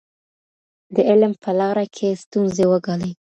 د 0.95 0.97
علم 1.09 1.33
په 1.43 1.51
لاره 1.59 1.85
کي 1.95 2.07
ستونزې 2.23 2.65
وګالئ. 2.71 3.11